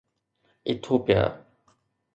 Ethiopia 0.67 1.23